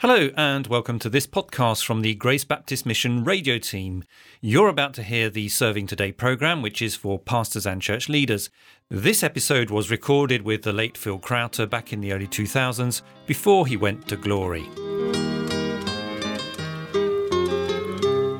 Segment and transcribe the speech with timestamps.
[0.00, 4.04] Hello, and welcome to this podcast from the Grace Baptist Mission radio team.
[4.40, 8.48] You're about to hear the Serving Today program, which is for pastors and church leaders.
[8.88, 13.66] This episode was recorded with the late Phil Crowter back in the early 2000s before
[13.66, 14.68] he went to glory.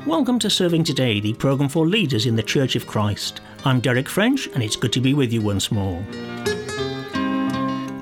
[0.07, 3.41] Welcome to Serving Today, the program for leaders in the Church of Christ.
[3.65, 6.01] I'm Derek French, and it's good to be with you once more.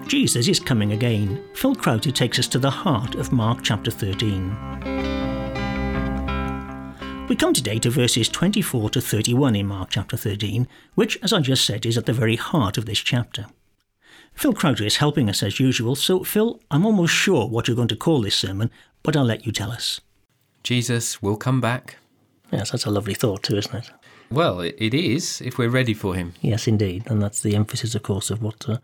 [0.08, 1.44] Jesus is coming again.
[1.54, 4.56] Phil Crowter takes us to the heart of Mark chapter 13.
[7.28, 11.42] We come today to verses 24 to 31 in Mark chapter 13, which, as I
[11.42, 13.48] just said, is at the very heart of this chapter.
[14.34, 17.90] Phil Crowter is helping us as usual, so Phil, I'm almost sure what you're going
[17.90, 18.72] to call this sermon,
[19.04, 20.00] but I'll let you tell us.
[20.64, 21.98] Jesus will come back.
[22.50, 23.92] Yes, that's a lovely thought too, isn't it?
[24.32, 26.34] Well, it is if we're ready for him.
[26.42, 28.78] Yes, indeed, and that's the emphasis, of course, of what uh,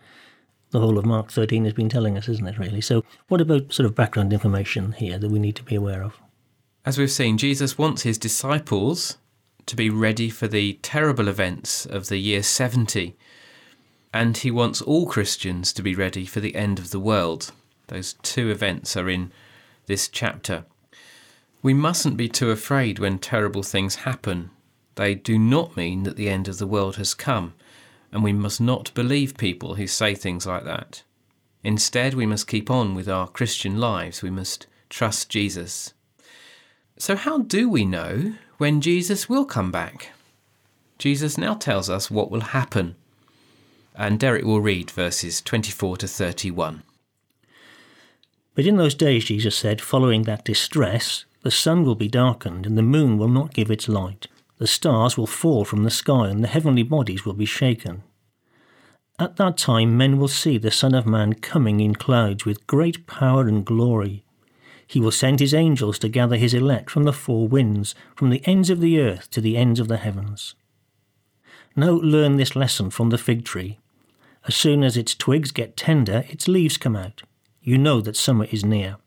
[0.74, 2.82] the whole of Mark 13 has been telling us, isn't it, really?
[2.82, 6.18] So, what about sort of background information here that we need to be aware of?
[6.84, 9.18] As we've seen, Jesus wants his disciples
[9.68, 13.16] to be ready for the terrible events of the year 70,
[14.12, 17.52] and he wants all Christians to be ready for the end of the world.
[17.88, 19.32] Those two events are in
[19.86, 20.66] this chapter.
[21.62, 24.50] We mustn't be too afraid when terrible things happen.
[24.96, 27.54] They do not mean that the end of the world has come
[28.14, 31.02] and we must not believe people who say things like that.
[31.64, 34.22] Instead, we must keep on with our Christian lives.
[34.22, 35.96] We must trust Jesus.
[36.96, 40.12] So, how do we know when Jesus will come back?
[41.00, 42.96] Jesus now tells us what will happen.
[43.96, 46.84] And Derek will read verses 24 to 31.
[48.54, 52.78] But in those days, Jesus said, following that distress, the sun will be darkened, and
[52.78, 56.44] the moon will not give its light the stars will fall from the sky, and
[56.44, 58.04] the heavenly bodies will be shaken.
[59.20, 63.06] At that time, men will see the Son of Man coming in clouds with great
[63.06, 64.26] power and glory.
[64.88, 68.46] He will send his angels to gather his elect from the four winds, from the
[68.46, 70.56] ends of the earth to the ends of the heavens.
[71.76, 73.80] Now learn this lesson from the fig tree.
[74.48, 77.24] As soon as its twigs get tender, its leaves come out.
[77.62, 78.98] You know that summer is near.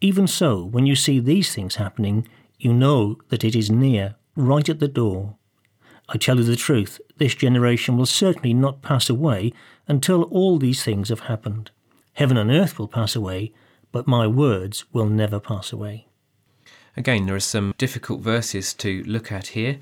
[0.00, 4.68] Even so, when you see these things happening, you know that it is near, right
[4.68, 5.36] at the door.
[6.08, 9.52] I tell you the truth, this generation will certainly not pass away
[9.88, 11.70] until all these things have happened.
[12.14, 13.52] Heaven and earth will pass away,
[13.90, 16.06] but my words will never pass away.
[16.96, 19.78] Again, there are some difficult verses to look at here.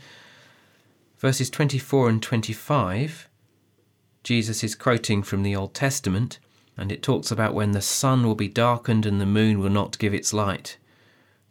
[1.18, 3.28] Verses 24 and 25,
[4.22, 6.38] Jesus is quoting from the Old Testament,
[6.76, 9.98] and it talks about when the sun will be darkened and the moon will not
[9.98, 10.78] give its light.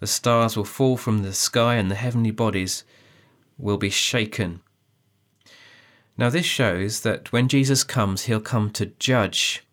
[0.02, 2.84] The stars will fall from the sky and the heavenly bodies
[3.60, 4.62] will be shaken.
[6.18, 9.64] Now, this shows that when Jesus comes, he'll come to judge.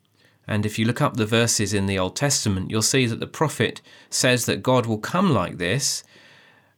[0.46, 3.26] And if you look up the verses in the Old Testament, you'll see that the
[3.26, 3.80] prophet
[4.10, 6.04] says that God will come like this,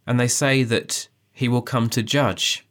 [0.06, 2.65] and they say that he will come to judge.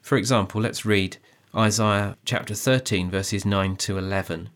[0.00, 1.18] For example, let's read
[1.54, 4.50] Isaiah chapter 13, verses 9 to 11.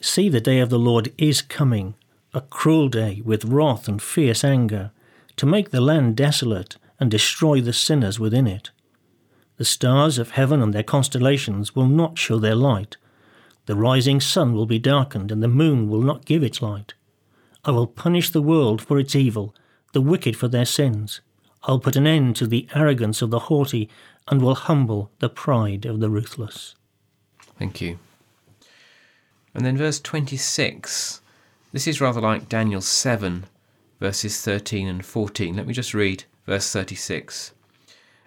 [0.00, 1.96] See, the day of the Lord is coming
[2.32, 4.90] a cruel day with wrath and fierce anger,
[5.36, 8.70] to make the land desolate and destroy the sinners within it.
[9.56, 12.96] The stars of heaven and their constellations will not show their light.
[13.66, 16.94] The rising sun will be darkened, and the moon will not give its light.
[17.64, 19.54] I will punish the world for its evil,
[19.92, 21.20] the wicked for their sins.
[21.64, 23.90] I'll put an end to the arrogance of the haughty,
[24.28, 26.74] and will humble the pride of the ruthless.
[27.58, 27.98] Thank you.
[29.54, 31.20] And then verse 26
[31.72, 33.46] this is rather like Daniel 7,
[34.00, 35.56] verses 13 and 14.
[35.56, 37.52] Let me just read verse 36.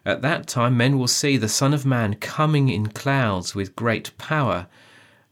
[0.06, 4.18] At that time, men will see the Son of Man coming in clouds with great
[4.18, 4.68] power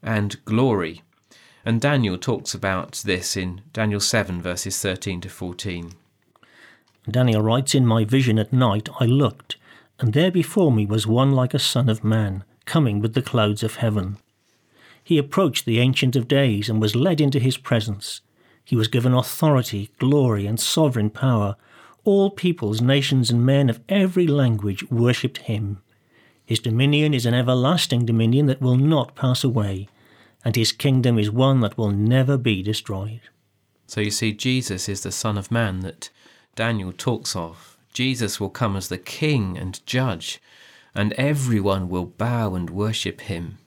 [0.02, 1.04] and glory.
[1.66, 5.94] And Daniel talks about this in Daniel 7, verses 13 to 14.
[7.10, 9.58] Daniel writes, In my vision at night I looked,
[10.00, 13.64] and there before me was one like a Son of Man, coming with the clouds
[13.64, 14.18] of heaven.
[15.12, 18.22] He approached the Ancient of Days and was led into his presence.
[18.64, 21.58] He was given authority, glory, and sovereign power.
[22.06, 25.82] All peoples, nations, and men of every language worshipped him.
[26.46, 29.90] His dominion is an everlasting dominion that will not pass away,
[30.46, 33.20] and his kingdom is one that will never be destroyed.
[33.88, 36.10] So you see, Jesus is the Son of Man that
[36.56, 37.76] Daniel talks of.
[37.92, 40.40] Jesus will come as the King and Judge,
[40.96, 43.58] and everyone will bow and worship him.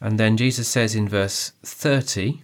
[0.00, 2.42] And then Jesus says in verse 30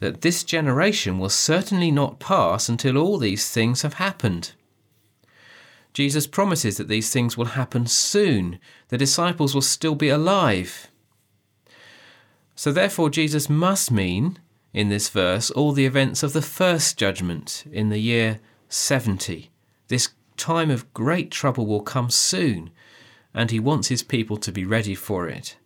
[0.00, 4.52] that this generation will certainly not pass until all these things have happened.
[5.92, 8.58] Jesus promises that these things will happen soon.
[8.88, 10.88] The disciples will still be alive.
[12.54, 14.38] So, therefore, Jesus must mean
[14.72, 19.50] in this verse all the events of the first judgment in the year 70.
[19.88, 22.70] This time of great trouble will come soon,
[23.34, 25.56] and he wants his people to be ready for it.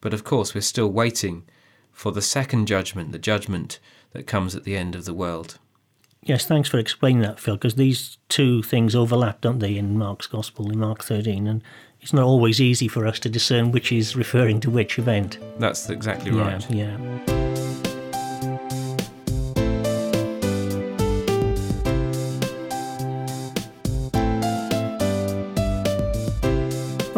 [0.00, 1.44] But of course, we're still waiting
[1.92, 3.78] for the second judgment, the judgment
[4.12, 5.58] that comes at the end of the world.
[6.22, 10.26] Yes, thanks for explaining that, Phil, because these two things overlap, don't they, in Mark's
[10.26, 11.62] Gospel, in Mark 13, and
[12.00, 15.38] it's not always easy for us to discern which is referring to which event.
[15.58, 16.68] That's exactly right.
[16.70, 17.69] Yeah, yeah.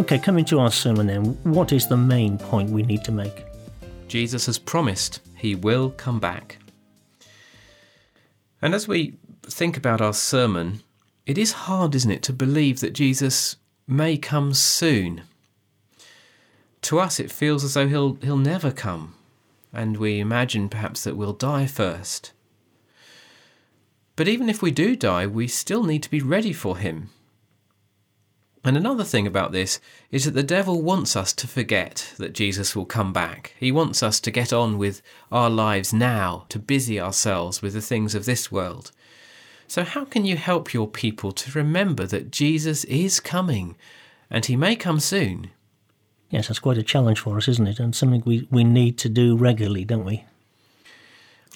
[0.03, 3.45] Okay, coming to our sermon then, what is the main point we need to make?
[4.09, 6.59] Jesus has promised he will come back.
[8.61, 9.15] And as we
[9.45, 10.83] think about our sermon,
[11.25, 13.55] it is hard, isn't it, to believe that Jesus
[13.87, 15.23] may come soon.
[16.81, 19.15] To us, it feels as though he'll, he'll never come,
[19.73, 22.33] and we imagine perhaps that we'll die first.
[24.17, 27.11] But even if we do die, we still need to be ready for him.
[28.65, 29.81] And another thing about this
[30.13, 33.55] is that the devil wants us to forget that Jesus will come back.
[33.59, 37.81] He wants us to get on with our lives now, to busy ourselves with the
[37.81, 38.93] things of this world.
[39.67, 43.75] So, how can you help your people to remember that Jesus is coming
[44.31, 45.51] and he may come soon?
[46.31, 47.81] Yes, that's quite a challenge for us, isn't it?
[47.81, 50.25] And something we, we need to do regularly, don't we?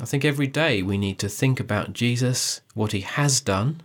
[0.01, 3.81] I think every day we need to think about Jesus, what he has done.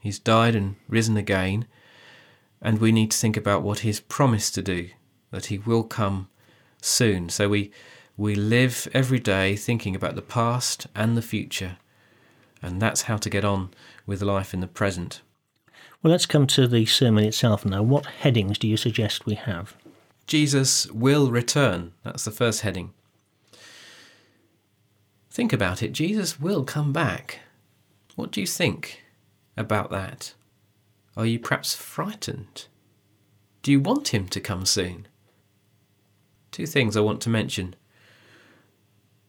[0.00, 1.66] He's died and risen again
[2.60, 4.90] and we need to think about what he's promised to do,
[5.30, 6.28] that he will come
[6.80, 7.28] soon.
[7.28, 7.70] So we
[8.16, 11.76] we live every day thinking about the past and the future,
[12.62, 13.70] and that's how to get on
[14.06, 15.20] with life in the present.
[16.02, 17.82] Well, let's come to the sermon itself now.
[17.82, 19.76] What headings do you suggest we have?
[20.26, 21.92] Jesus will return.
[22.04, 22.92] That's the first heading.
[25.30, 25.92] Think about it.
[25.92, 27.40] Jesus will come back.
[28.14, 29.02] What do you think
[29.56, 30.32] about that?
[31.16, 32.66] Are you perhaps frightened?
[33.62, 35.08] Do you want him to come soon?
[36.52, 37.74] Two things I want to mention.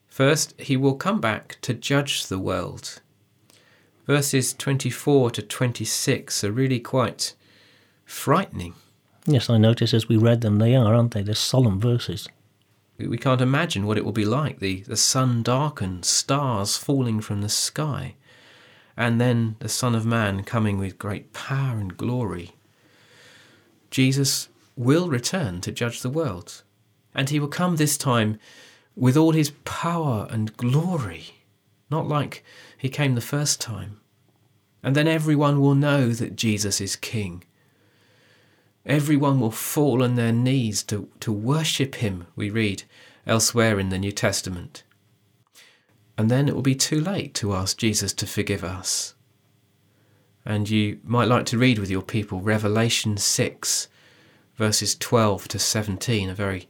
[0.07, 3.01] First, he will come back to judge the world.
[4.06, 7.36] Verses 24 to 26 are really quite
[8.06, 8.74] frightening.
[9.25, 11.22] Yes, I notice as we read them, they are, aren't they?
[11.22, 12.28] They're solemn verses.
[12.98, 17.42] We can't imagine what it will be like the, the sun darkened, stars falling from
[17.42, 18.16] the sky
[18.98, 22.56] and then the Son of Man coming with great power and glory.
[23.92, 26.64] Jesus will return to judge the world,
[27.14, 28.40] and he will come this time
[28.96, 31.36] with all his power and glory,
[31.92, 32.44] not like
[32.76, 34.00] he came the first time.
[34.82, 37.44] And then everyone will know that Jesus is King.
[38.86, 42.84] Everyone will fall on their knees to, to worship him, we read
[43.28, 44.84] elsewhere in the New Testament
[46.18, 49.14] and then it will be too late to ask Jesus to forgive us.
[50.44, 53.88] And you might like to read with your people Revelation 6,
[54.56, 56.68] verses 12 to 17, a very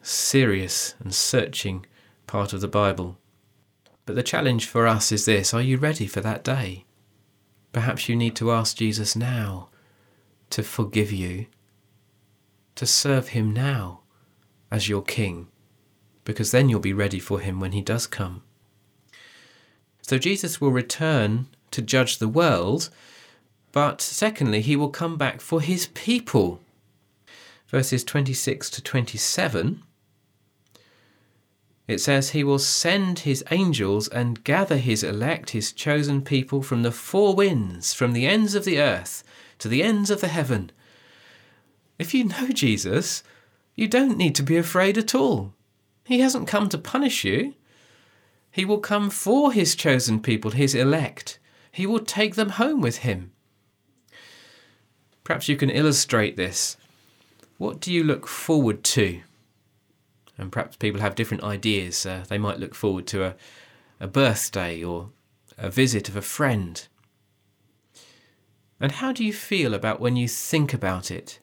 [0.00, 1.84] serious and searching
[2.26, 3.18] part of the Bible.
[4.06, 6.84] But the challenge for us is this are you ready for that day?
[7.72, 9.68] Perhaps you need to ask Jesus now
[10.48, 11.46] to forgive you,
[12.74, 14.00] to serve him now
[14.70, 15.48] as your King,
[16.24, 18.42] because then you'll be ready for him when he does come.
[20.08, 22.88] So Jesus will return to judge the world,
[23.72, 26.62] but secondly, he will come back for his people.
[27.66, 29.82] Verses 26 to 27.
[31.86, 36.82] It says, He will send His angels and gather His elect, His chosen people, from
[36.82, 39.22] the four winds, from the ends of the earth
[39.58, 40.70] to the ends of the heaven.
[41.98, 43.22] If you know Jesus,
[43.74, 45.52] you don't need to be afraid at all.
[46.04, 47.54] He hasn't come to punish you,
[48.50, 51.38] he will come for his chosen people, his elect.
[51.70, 53.32] He will take them home with him.
[55.24, 56.76] Perhaps you can illustrate this.
[57.58, 59.20] What do you look forward to?
[60.38, 62.06] And perhaps people have different ideas.
[62.06, 63.34] Uh, they might look forward to a,
[64.00, 65.10] a birthday or
[65.58, 66.86] a visit of a friend.
[68.80, 71.40] And how do you feel about when you think about it?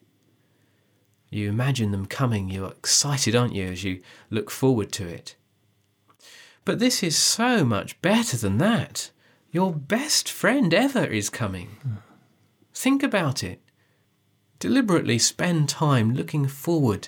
[1.28, 5.36] You imagine them coming, you're excited, aren't you, as you look forward to it?
[6.66, 9.12] But this is so much better than that.
[9.52, 11.78] Your best friend ever is coming.
[12.74, 13.62] Think about it.
[14.58, 17.06] Deliberately spend time looking forward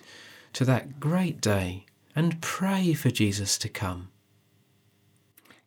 [0.52, 4.10] to that great day and pray for Jesus to come.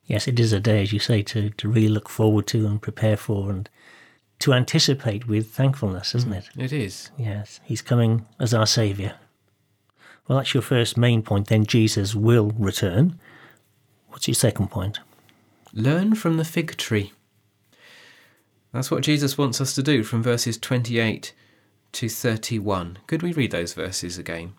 [0.06, 2.80] Yes, it is a day, as you say, to, to really look forward to and
[2.80, 3.68] prepare for and
[4.38, 6.48] to anticipate with thankfulness, isn't it?
[6.56, 7.10] It is.
[7.18, 9.12] Yes, he's coming as our Saviour.
[10.26, 11.66] Well, that's your first main point then.
[11.66, 13.20] Jesus will return.
[14.12, 15.00] What's your second point?
[15.72, 17.12] Learn from the fig tree.
[18.70, 21.32] That's what Jesus wants us to do from verses 28
[21.92, 22.98] to 31.
[23.06, 24.52] Could we read those verses again?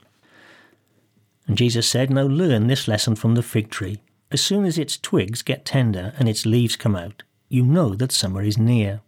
[1.48, 4.00] And Jesus said, Now learn this lesson from the fig tree.
[4.32, 8.12] As soon as its twigs get tender and its leaves come out, you know that
[8.12, 9.02] summer is near.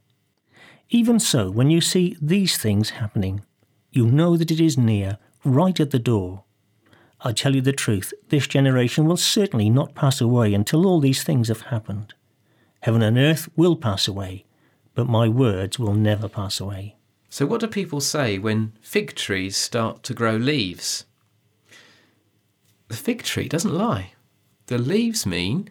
[0.91, 3.43] Even so, when you see these things happening,
[3.91, 6.44] you know that it is near, right at the door.
[7.25, 11.23] I tell you the truth, this generation will certainly not pass away until all these
[11.23, 12.13] things have happened.
[12.83, 14.45] Heaven and earth will pass away,
[14.93, 16.97] but my words will never pass away.
[17.31, 21.05] So, what do people say when fig trees start to grow leaves?
[22.89, 24.13] The fig tree doesn't lie.
[24.67, 25.67] The leaves mean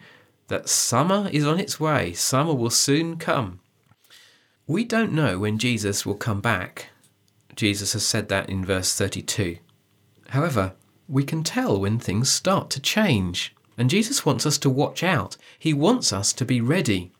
[0.49, 3.61] that summer is on its way, summer will soon come.
[4.67, 6.89] We don't know when Jesus will come back.
[7.55, 9.59] Jesus has said that in verse 32.
[10.29, 10.73] However,
[11.07, 15.37] we can tell when things start to change, and Jesus wants us to watch out.
[15.59, 17.11] He wants us to be ready.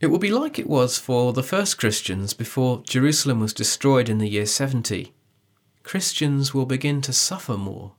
[0.00, 4.18] It will be like it was for the first Christians before Jerusalem was destroyed in
[4.18, 5.12] the year 70.
[5.82, 7.92] Christians will begin to suffer more.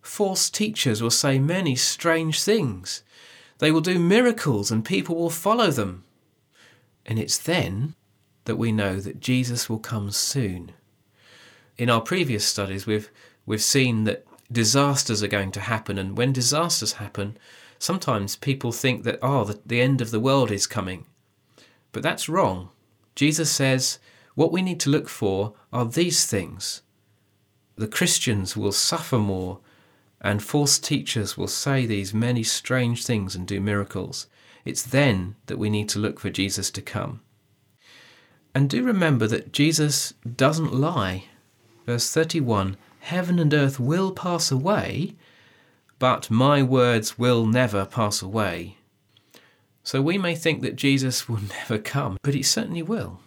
[0.00, 3.02] False teachers will say many strange things.
[3.58, 6.04] They will do miracles and people will follow them.
[7.04, 7.94] And it's then
[8.44, 10.72] that we know that Jesus will come soon.
[11.76, 13.10] In our previous studies, we've,
[13.46, 17.36] we've seen that disasters are going to happen, and when disasters happen,
[17.78, 21.06] sometimes people think that, oh, the, the end of the world is coming.
[21.92, 22.70] But that's wrong.
[23.14, 23.98] Jesus says
[24.34, 26.82] what we need to look for are these things.
[27.76, 29.60] The Christians will suffer more,
[30.20, 34.26] and false teachers will say these many strange things and do miracles.
[34.64, 37.20] It's then that we need to look for Jesus to come.
[38.54, 41.24] And do remember that Jesus doesn't lie.
[41.86, 45.16] Verse 31 Heaven and earth will pass away,
[45.98, 48.76] but my words will never pass away.
[49.82, 53.20] So we may think that Jesus will never come, but he certainly will.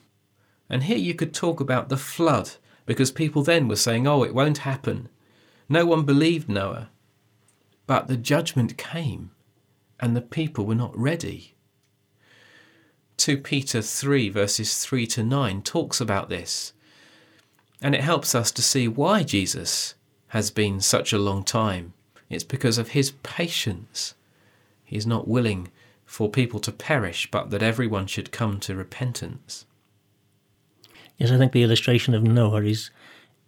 [0.69, 2.51] And here you could talk about the flood,
[2.85, 5.09] because people then were saying, oh, it won't happen.
[5.67, 6.89] No one believed Noah.
[7.85, 9.31] But the judgment came,
[9.99, 11.55] and the people were not ready.
[13.17, 16.73] 2 Peter 3, verses 3 to 9, talks about this.
[17.83, 19.93] And it helps us to see why Jesus
[20.29, 21.93] has been such a long time.
[22.29, 24.15] It's because of his patience.
[24.85, 25.69] He is not willing
[26.05, 29.65] for people to perish, but that everyone should come to repentance.
[31.17, 32.89] Yes, I think the illustration of Noah is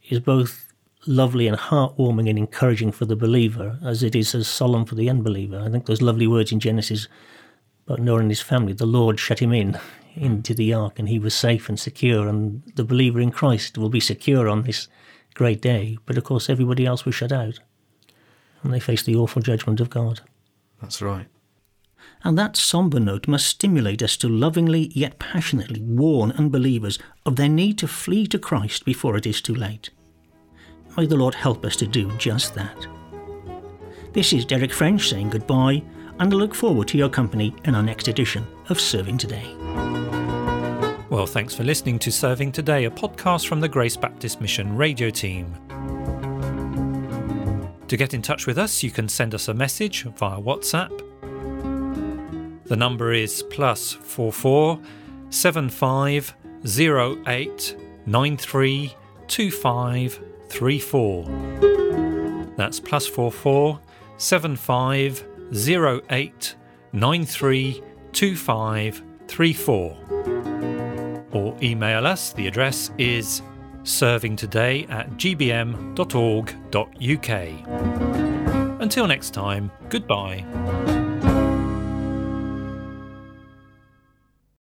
[0.09, 0.71] is both
[1.07, 5.09] lovely and heartwarming and encouraging for the believer, as it is as solemn for the
[5.09, 5.59] unbeliever.
[5.59, 7.07] I think those lovely words in Genesis
[7.85, 9.79] about Noah and his family, the Lord shut him in
[10.15, 13.89] into the ark, and he was safe and secure, and the believer in Christ will
[13.89, 14.87] be secure on this
[15.33, 15.97] great day.
[16.05, 17.59] But of course, everybody else was shut out,
[18.63, 20.21] and they face the awful judgment of God.
[20.81, 21.27] That's right.
[22.23, 27.49] And that sombre note must stimulate us to lovingly yet passionately warn unbelievers of their
[27.49, 29.91] need to flee to Christ before it is too late.
[30.97, 32.87] May the Lord help us to do just that.
[34.13, 35.83] This is Derek French saying goodbye,
[36.19, 39.74] and I look forward to your company in our next edition of Serving Today.
[41.07, 45.11] Well, thanks for listening to Serving Today, a podcast from the Grace Baptist Mission radio
[45.11, 45.53] team.
[47.87, 50.89] To get in touch with us, you can send us a message via WhatsApp.
[52.65, 54.79] The number is plus four four
[55.29, 56.33] seven five
[56.65, 58.95] zero eight nine three
[59.27, 60.19] two five
[60.49, 61.25] three four.
[62.57, 63.79] That's plus four four
[64.17, 66.55] seven five zero eight
[66.93, 69.95] nine three two five three four.
[71.35, 72.31] Or email us.
[72.33, 73.41] The address is
[73.83, 76.01] servingtoday at gbm.org.uk.
[78.81, 80.94] Until next time, goodbye.